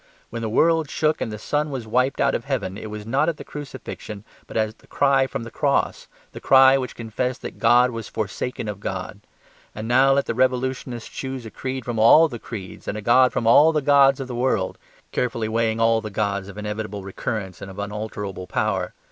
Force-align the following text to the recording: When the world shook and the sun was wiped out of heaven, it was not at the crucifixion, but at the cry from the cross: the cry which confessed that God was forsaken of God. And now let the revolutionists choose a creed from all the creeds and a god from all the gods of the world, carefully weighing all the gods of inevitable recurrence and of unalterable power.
When 0.31 0.41
the 0.41 0.49
world 0.49 0.89
shook 0.89 1.21
and 1.21 1.31
the 1.31 1.37
sun 1.37 1.69
was 1.69 1.85
wiped 1.85 2.19
out 2.19 2.33
of 2.33 2.45
heaven, 2.45 2.75
it 2.75 2.89
was 2.89 3.05
not 3.05 3.29
at 3.29 3.37
the 3.37 3.43
crucifixion, 3.43 4.23
but 4.47 4.57
at 4.57 4.79
the 4.79 4.87
cry 4.87 5.27
from 5.27 5.43
the 5.43 5.51
cross: 5.51 6.07
the 6.31 6.39
cry 6.41 6.75
which 6.75 6.95
confessed 6.95 7.43
that 7.43 7.59
God 7.59 7.91
was 7.91 8.07
forsaken 8.09 8.67
of 8.67 8.79
God. 8.79 9.19
And 9.75 9.87
now 9.87 10.13
let 10.13 10.25
the 10.25 10.33
revolutionists 10.33 11.07
choose 11.07 11.45
a 11.45 11.51
creed 11.51 11.85
from 11.85 11.99
all 11.99 12.27
the 12.27 12.39
creeds 12.39 12.87
and 12.87 12.97
a 12.97 13.01
god 13.03 13.31
from 13.31 13.45
all 13.45 13.71
the 13.71 13.79
gods 13.79 14.19
of 14.19 14.27
the 14.27 14.33
world, 14.33 14.79
carefully 15.11 15.47
weighing 15.47 15.79
all 15.79 16.01
the 16.01 16.09
gods 16.09 16.47
of 16.47 16.57
inevitable 16.57 17.03
recurrence 17.03 17.61
and 17.61 17.69
of 17.69 17.77
unalterable 17.77 18.47
power. 18.47 18.95